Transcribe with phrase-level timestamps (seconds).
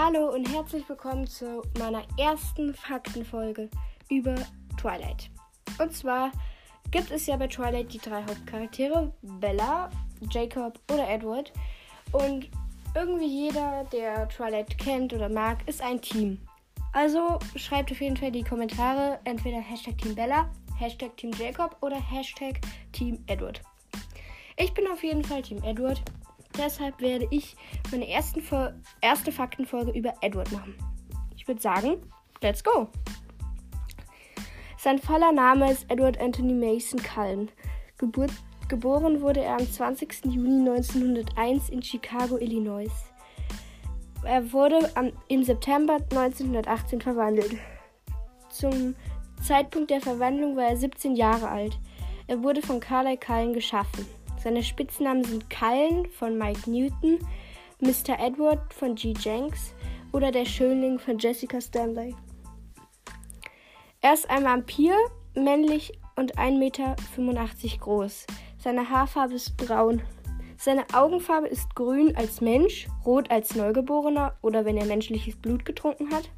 [0.00, 3.68] Hallo und herzlich willkommen zu meiner ersten Faktenfolge
[4.08, 4.36] über
[4.80, 5.28] Twilight.
[5.80, 6.30] Und zwar
[6.92, 9.90] gibt es ja bei Twilight die drei Hauptcharaktere, Bella,
[10.30, 11.52] Jacob oder Edward.
[12.12, 12.48] Und
[12.94, 16.38] irgendwie jeder, der Twilight kennt oder mag, ist ein Team.
[16.92, 21.96] Also schreibt auf jeden Fall die Kommentare, entweder Hashtag Team Bella, Hashtag Team Jacob oder
[21.96, 22.60] Hashtag
[22.92, 23.62] Team Edward.
[24.58, 26.00] Ich bin auf jeden Fall Team Edward.
[26.56, 27.56] Deshalb werde ich
[27.90, 28.42] meine ersten,
[29.00, 30.74] erste Faktenfolge über Edward machen.
[31.36, 32.02] Ich würde sagen,
[32.40, 32.88] let's go!
[34.76, 37.50] Sein voller Name ist Edward Anthony Mason Cullen.
[37.98, 38.30] Geburt,
[38.68, 40.26] geboren wurde er am 20.
[40.26, 42.90] Juni 1901 in Chicago, Illinois.
[44.24, 47.56] Er wurde am, im September 1918 verwandelt.
[48.50, 48.94] Zum
[49.42, 51.78] Zeitpunkt der Verwandlung war er 17 Jahre alt.
[52.26, 54.06] Er wurde von Carly Cullen geschaffen.
[54.48, 57.18] Seine Spitznamen sind Cullen von Mike Newton,
[57.80, 58.18] Mr.
[58.18, 59.12] Edward von G.
[59.12, 59.74] Jenks
[60.10, 62.14] oder der Schönling von Jessica Stanley.
[64.00, 64.94] Er ist ein Vampir,
[65.34, 66.96] männlich und 1,85 Meter
[67.78, 68.26] groß.
[68.56, 70.00] Seine Haarfarbe ist braun.
[70.56, 76.10] Seine Augenfarbe ist grün als Mensch, rot als Neugeborener oder wenn er menschliches Blut getrunken
[76.10, 76.30] hat,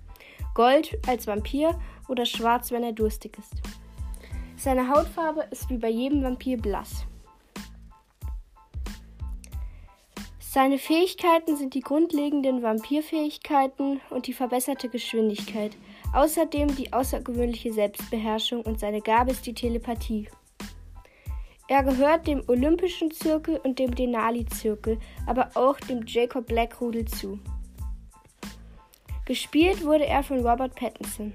[0.55, 3.55] gold als Vampir oder schwarz, wenn er durstig ist.
[4.57, 7.07] Seine Hautfarbe ist wie bei jedem Vampir blass.
[10.53, 15.77] Seine Fähigkeiten sind die grundlegenden Vampirfähigkeiten und die verbesserte Geschwindigkeit.
[16.13, 20.29] Außerdem die außergewöhnliche Selbstbeherrschung und seine Gabe ist die Telepathie.
[21.69, 27.39] Er gehört dem Olympischen Zirkel und dem Denali-Zirkel, aber auch dem Jacob Black Rudel zu.
[29.27, 31.33] Gespielt wurde er von Robert Pattinson.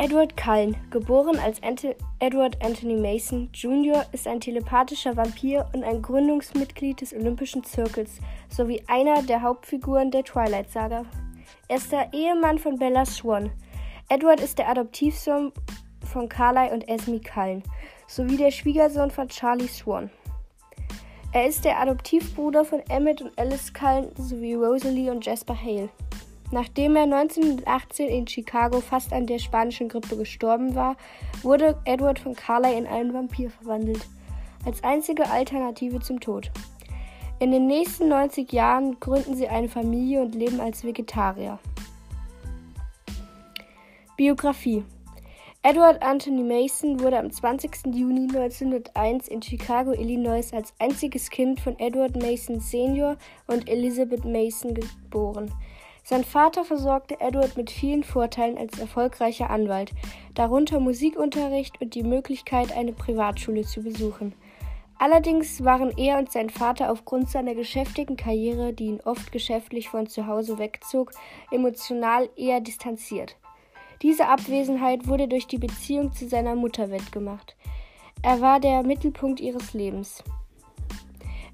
[0.00, 1.84] Edward Cullen, geboren als Ant
[2.20, 8.80] Edward Anthony Mason Jr., ist ein telepathischer Vampir und ein Gründungsmitglied des Olympischen Zirkels sowie
[8.86, 11.04] einer der Hauptfiguren der Twilight Saga.
[11.66, 13.50] Er ist der Ehemann von Bella Swan.
[14.08, 15.52] Edward ist der Adoptivsohn
[16.04, 17.64] von Carly und Esme Cullen
[18.06, 20.10] sowie der Schwiegersohn von Charlie Swan.
[21.32, 25.88] Er ist der Adoptivbruder von Emmett und Alice Cullen sowie Rosalie und Jasper Hale.
[26.50, 30.96] Nachdem er 1918 in Chicago fast an der spanischen Grippe gestorben war,
[31.42, 34.06] wurde Edward von Carlyle in einen Vampir verwandelt,
[34.64, 36.50] als einzige Alternative zum Tod.
[37.38, 41.58] In den nächsten 90 Jahren gründen sie eine Familie und leben als Vegetarier.
[44.16, 44.82] Biografie
[45.62, 47.94] Edward Anthony Mason wurde am 20.
[47.94, 53.16] Juni 1901 in Chicago, Illinois als einziges Kind von Edward Mason Sr.
[53.48, 55.52] und Elizabeth Mason geboren.
[56.08, 59.92] Sein Vater versorgte Edward mit vielen Vorteilen als erfolgreicher Anwalt,
[60.32, 64.32] darunter Musikunterricht und die Möglichkeit, eine Privatschule zu besuchen.
[64.98, 70.06] Allerdings waren er und sein Vater aufgrund seiner geschäftigen Karriere, die ihn oft geschäftlich von
[70.06, 71.12] zu Hause wegzog,
[71.50, 73.36] emotional eher distanziert.
[74.00, 77.54] Diese Abwesenheit wurde durch die Beziehung zu seiner Mutter wettgemacht.
[78.22, 80.24] Er war der Mittelpunkt ihres Lebens.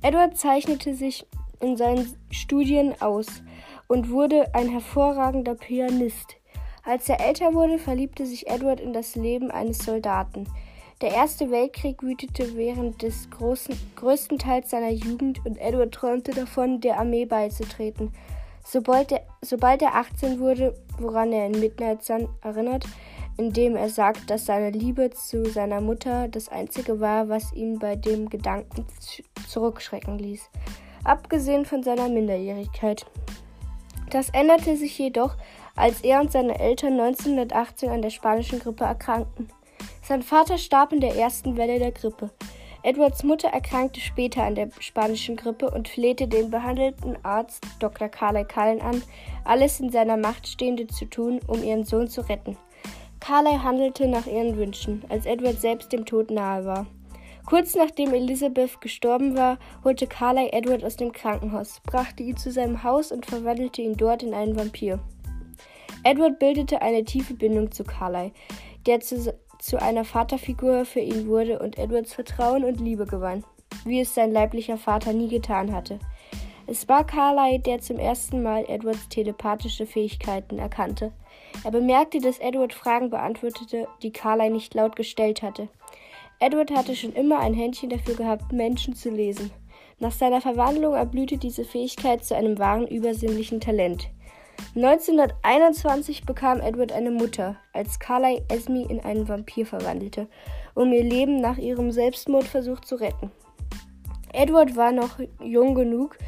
[0.00, 1.26] Edward zeichnete sich
[1.59, 3.26] in seinen Studien aus
[3.89, 6.37] und wurde ein hervorragender Pianist.
[6.84, 10.47] Als er älter wurde, verliebte sich Edward in das Leben eines Soldaten.
[11.00, 16.81] Der Erste Weltkrieg wütete während des großen, größten Teils seiner Jugend und Edward träumte davon,
[16.81, 18.12] der Armee beizutreten.
[18.65, 22.87] Sobald er, sobald er 18 wurde, woran er in Midnight Sun erinnert,
[23.37, 27.97] indem er sagt, dass seine Liebe zu seiner Mutter das Einzige war, was ihn bei
[27.97, 28.87] dem Gedanken
[29.49, 30.49] zurückschrecken ließ,
[31.03, 33.05] abgesehen von seiner Minderjährigkeit.
[34.14, 35.34] Das änderte sich jedoch,
[35.75, 39.48] als er und seine Eltern 1918 an der spanischen Grippe erkrankten.
[40.04, 42.30] Sein Vater starb in der ersten Welle der Grippe.
[42.84, 48.08] Edwards Mutter erkrankte später an der spanischen Grippe und flehte den behandelten Arzt Dr.
[48.08, 49.02] Carly Cullen an,
[49.44, 52.56] alles in seiner Macht Stehende zu tun, um ihren Sohn zu retten.
[53.19, 56.87] Carly handelte nach ihren Wünschen, als Edward selbst dem Tod nahe war.
[57.46, 62.82] Kurz nachdem Elizabeth gestorben war, holte Carly Edward aus dem Krankenhaus, brachte ihn zu seinem
[62.82, 64.99] Haus und verwandelte ihn dort in einen Vampir.
[66.05, 68.32] Edward bildete eine tiefe Bindung zu Carly,
[68.87, 73.44] der zu, zu einer Vaterfigur für ihn wurde und Edwards Vertrauen und Liebe gewann,
[73.85, 75.99] wie es sein leiblicher Vater nie getan hatte.
[76.67, 81.12] Es war Carly, der zum ersten Mal Edwards telepathische Fähigkeiten erkannte.
[81.62, 85.69] Er bemerkte, dass Edward Fragen beantwortete, die Carly nicht laut gestellt hatte.
[86.44, 89.50] Edward hatte schon immer ein Händchen dafür gehabt, Menschen zu lesen.
[89.99, 94.11] Nach seiner Verwandlung erblühte diese Fähigkeit zu einem wahren übersinnlichen Talent.
[94.76, 100.29] 1921 bekam Edward eine Mutter, als Carly Esme in einen Vampir verwandelte,
[100.75, 103.32] um ihr Leben nach ihrem Selbstmordversuch zu retten.
[104.35, 106.19] Edward war noch jung genug,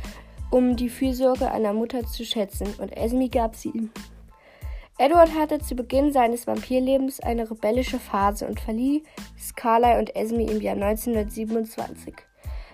[0.50, 3.90] um die Fürsorge einer Mutter zu schätzen, und Esme gab sie ihm.
[4.98, 9.02] Edward hatte zu Beginn seines Vampirlebens eine rebellische Phase und verlieh
[9.38, 12.14] Scarlett und Esme im Jahr 1927.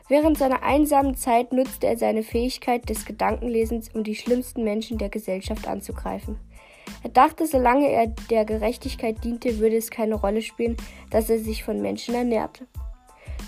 [0.09, 5.09] Während seiner einsamen Zeit nutzte er seine Fähigkeit des Gedankenlesens, um die schlimmsten Menschen der
[5.09, 6.39] Gesellschaft anzugreifen.
[7.03, 10.77] Er dachte, solange er der Gerechtigkeit diente, würde es keine Rolle spielen,
[11.11, 12.69] dass er sich von Menschen ernährte.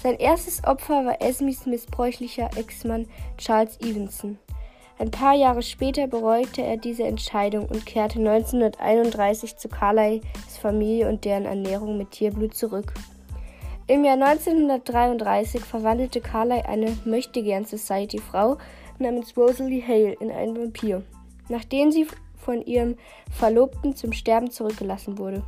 [0.03, 3.07] Sein erstes Opfer war Esmes missbräuchlicher Ex-Mann
[3.39, 4.39] Charles Evenson.
[4.99, 10.23] Ein paar Jahre später bereute er diese Entscheidung und kehrte 1931 zu Carlyles
[10.61, 12.95] Familie und deren Ernährung mit Tierblut zurück.
[13.87, 18.57] Im Jahr 1933 verwandelte Carlyle eine Möchtegern Society-Frau
[18.99, 21.03] namens Rosalie Hale in einen Vampir,
[21.49, 22.07] nachdem sie
[22.39, 22.97] von ihrem
[23.31, 25.43] Verlobten zum Sterben zurückgelassen wurde.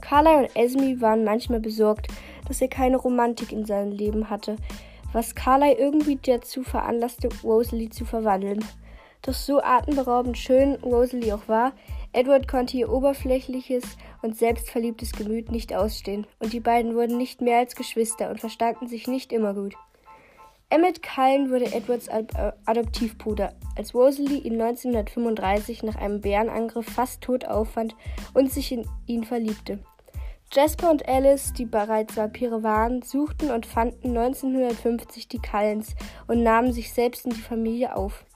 [0.00, 2.08] Carlyle und Esme waren manchmal besorgt,
[2.48, 4.56] dass er keine Romantik in seinem Leben hatte,
[5.12, 8.64] was Carlyle irgendwie dazu veranlasste, Rosalie zu verwandeln.
[9.22, 11.72] Doch so atemberaubend schön Rosalie auch war,
[12.12, 13.84] Edward konnte ihr oberflächliches
[14.20, 18.88] und selbstverliebtes Gemüt nicht ausstehen, und die beiden wurden nicht mehr als Geschwister und verstanden
[18.88, 19.74] sich nicht immer gut.
[20.70, 22.08] Emmett Cullen wurde Edwards
[22.64, 27.94] Adoptivbruder, als Rosalie ihn 1935 nach einem Bärenangriff fast tot auffand
[28.34, 29.78] und sich in ihn verliebte.
[30.54, 35.94] Jasper und Alice, die bereits Vampire waren, suchten und fanden 1950 die Cullens
[36.26, 38.26] und nahmen sich selbst in die Familie auf,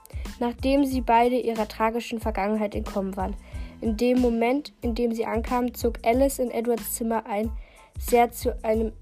[0.41, 3.37] nachdem sie beide ihrer tragischen Vergangenheit entkommen waren.
[3.83, 7.51] In dem Moment, in dem sie ankamen, zog Alice in Edwards Zimmer ein,
[7.99, 8.93] sehr zu, einem,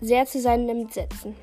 [0.00, 1.36] sehr zu seinem Entsetzen.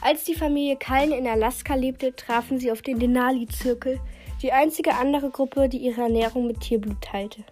[0.00, 4.00] Als die Familie Cullen in Alaska lebte, trafen sie auf den Denali-Zirkel,
[4.42, 7.44] die einzige andere Gruppe, die ihre Ernährung mit Tierblut teilte.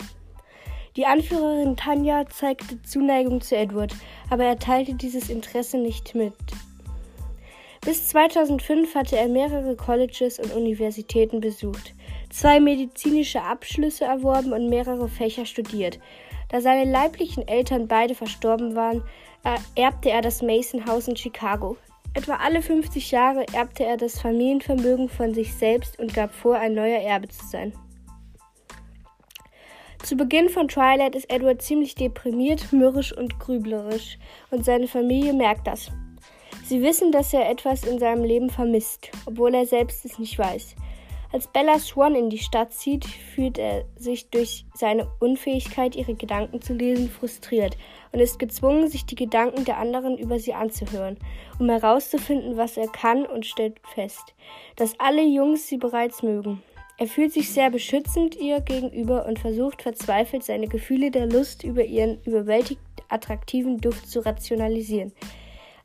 [0.96, 3.92] Die Anführerin Tanja zeigte Zuneigung zu Edward,
[4.30, 6.32] aber er teilte dieses Interesse nicht mit.
[7.84, 11.94] Bis 2005 hatte er mehrere Colleges und Universitäten besucht,
[12.30, 15.98] zwei medizinische Abschlüsse erworben und mehrere Fächer studiert.
[16.48, 19.02] Da seine leiblichen Eltern beide verstorben waren,
[19.74, 21.76] erbte er das Mason House in Chicago.
[22.14, 26.74] Etwa alle 50 Jahre erbte er das Familienvermögen von sich selbst und gab vor, ein
[26.74, 27.72] neuer Erbe zu sein.
[30.04, 34.18] Zu Beginn von Twilight ist Edward ziemlich deprimiert, mürrisch und grüblerisch,
[34.50, 35.90] und seine Familie merkt das.
[36.62, 40.76] Sie wissen, dass er etwas in seinem Leben vermisst, obwohl er selbst es nicht weiß.
[41.32, 46.60] Als Bella Swan in die Stadt zieht, fühlt er sich durch seine Unfähigkeit, ihre Gedanken
[46.60, 47.78] zu lesen, frustriert
[48.12, 51.16] und ist gezwungen, sich die Gedanken der anderen über sie anzuhören,
[51.58, 54.34] um herauszufinden, was er kann und stellt fest,
[54.76, 56.62] dass alle Jungs sie bereits mögen.
[56.96, 61.84] Er fühlt sich sehr beschützend ihr gegenüber und versucht verzweifelt, seine Gefühle der Lust über
[61.84, 65.12] ihren überwältigend attraktiven Duft zu rationalisieren.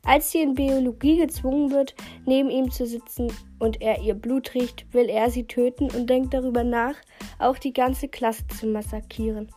[0.04, 4.86] Als sie in Biologie gezwungen wird, neben ihm zu sitzen und er ihr Blut riecht,
[4.92, 6.94] will er sie töten und denkt darüber nach,
[7.38, 9.50] auch die ganze Klasse zu massakrieren.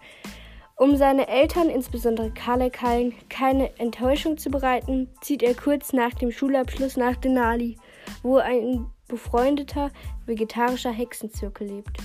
[0.76, 6.32] Um seine Eltern, insbesondere Carly Cullen, keine Enttäuschung zu bereiten, zieht er kurz nach dem
[6.32, 7.78] Schulabschluss nach Denali,
[8.24, 9.92] wo ein befreundeter
[10.26, 11.98] vegetarischer Hexenzirkel lebt.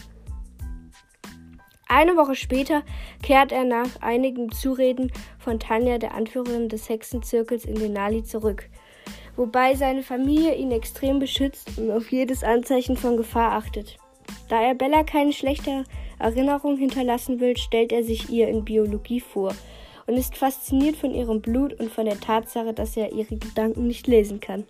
[1.91, 2.83] Eine Woche später
[3.23, 8.69] kehrt er nach einigen Zureden von Tanja, der Anführerin des Hexenzirkels in Denali, zurück,
[9.37, 13.97] wobei seine Familie ihn extrem beschützt und auf jedes Anzeichen von Gefahr achtet.
[14.51, 15.85] Da er Bella keine schlechte
[16.19, 19.55] Erinnerung hinterlassen will, stellt er sich ihr in Biologie vor
[20.07, 24.07] und ist fasziniert von ihrem Blut und von der Tatsache, dass er ihre Gedanken nicht
[24.07, 24.65] lesen kann.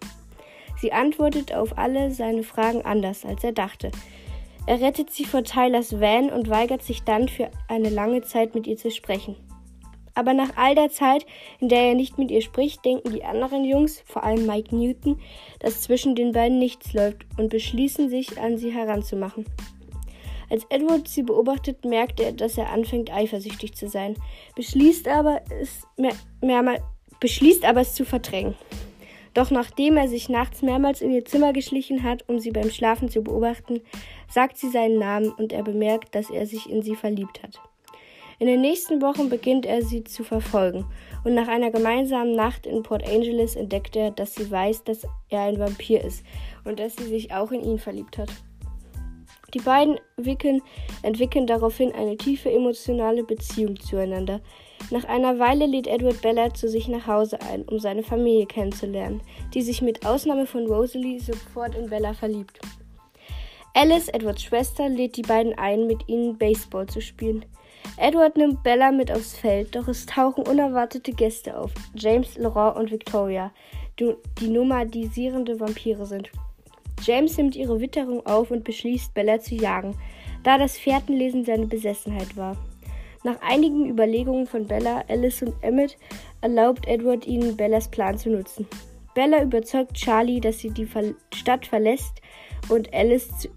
[0.80, 3.90] Sie antwortet auf alle seine Fragen anders, als er dachte.
[4.66, 8.66] Er rettet sie vor Tylers Van und weigert sich dann für eine lange Zeit mit
[8.66, 9.34] ihr zu sprechen.
[10.14, 11.24] Aber nach all der Zeit,
[11.60, 15.20] in der er nicht mit ihr spricht, denken die anderen Jungs, vor allem Mike Newton,
[15.60, 19.46] dass zwischen den beiden nichts läuft und beschließen sich, an sie heranzumachen.
[20.50, 24.16] Als Edward sie beobachtet, merkt er, dass er anfängt eifersüchtig zu sein,
[24.56, 26.82] beschließt aber es, mehr, mehrmal,
[27.20, 28.54] beschließt aber es zu verdrängen.
[29.34, 33.08] Doch nachdem er sich nachts mehrmals in ihr Zimmer geschlichen hat, um sie beim Schlafen
[33.08, 33.80] zu beobachten,
[34.28, 37.60] sagt sie seinen Namen und er bemerkt, dass er sich in sie verliebt hat.
[38.40, 40.84] In den nächsten Wochen beginnt er sie zu verfolgen
[41.24, 45.42] und nach einer gemeinsamen Nacht in Port Angeles entdeckt er, dass sie weiß, dass er
[45.42, 46.24] ein Vampir ist
[46.64, 48.28] und dass sie sich auch in ihn verliebt hat.
[49.54, 50.60] Die beiden entwickeln,
[51.02, 54.40] entwickeln daraufhin eine tiefe emotionale Beziehung zueinander,
[54.90, 59.20] nach einer Weile lädt Edward Bella zu sich nach Hause ein, um seine Familie kennenzulernen,
[59.52, 62.58] die sich mit Ausnahme von Rosalie sofort in Bella verliebt.
[63.74, 67.44] Alice, Edwards Schwester, lädt die beiden ein, mit ihnen Baseball zu spielen.
[67.98, 71.72] Edward nimmt Bella mit aufs Feld, doch es tauchen unerwartete Gäste auf.
[71.94, 73.52] James, Laurent und Victoria,
[73.98, 76.30] die nomadisierende Vampire sind.
[77.08, 79.96] James nimmt ihre Witterung auf und beschließt, Bella zu jagen,
[80.42, 82.54] da das Fährtenlesen seine Besessenheit war.
[83.24, 85.96] Nach einigen Überlegungen von Bella, Alice und Emmett
[86.42, 88.66] erlaubt Edward ihnen, Bellas Plan zu nutzen.
[89.14, 90.86] Bella überzeugt Charlie, dass sie die
[91.34, 92.20] Stadt verlässt
[92.68, 93.48] und Alice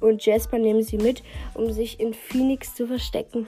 [0.00, 1.22] und Jasper nehmen sie mit,
[1.54, 3.46] um sich in Phoenix zu verstecken.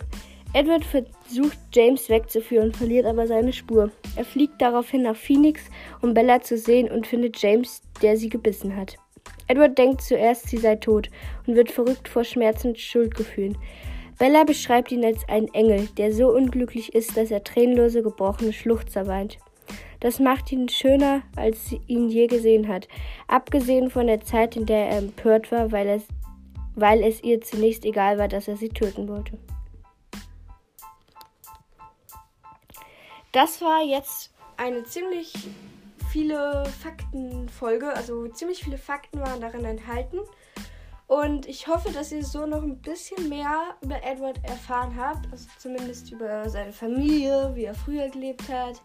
[0.54, 3.90] Edward versucht James wegzuführen, verliert aber seine Spur.
[4.16, 5.60] Er fliegt daraufhin nach Phoenix,
[6.00, 8.96] um Bella zu sehen und findet James, der sie gebissen hat.
[9.48, 11.10] Edward denkt zuerst, sie sei tot
[11.46, 13.56] und wird verrückt vor Schmerz und Schuldgefühlen.
[14.18, 19.06] Bella beschreibt ihn als einen Engel, der so unglücklich ist, dass er tränenlose, gebrochene Schluchzer
[19.06, 19.38] weint.
[20.00, 22.88] Das macht ihn schöner, als sie ihn je gesehen hat,
[23.28, 26.04] abgesehen von der Zeit, in der er empört war, weil es,
[26.74, 29.38] weil es ihr zunächst egal war, dass er sie töten wollte.
[33.32, 35.32] Das war jetzt eine ziemlich
[36.16, 40.18] viele Faktenfolge, also ziemlich viele Fakten waren darin enthalten.
[41.06, 45.30] Und ich hoffe, dass ihr so noch ein bisschen mehr über Edward erfahren habt.
[45.30, 48.80] Also zumindest über seine Familie, wie er früher gelebt hat,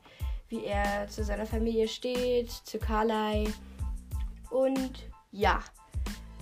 [0.49, 3.47] wie er zu seiner Familie steht, zu Carly.
[4.49, 5.61] Und ja,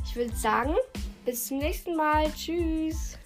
[0.03, 0.73] ich würde sagen,
[1.23, 2.33] bis zum nächsten Mal.
[2.33, 3.18] Tschüss.